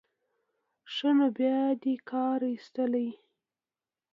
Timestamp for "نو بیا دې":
1.17-1.95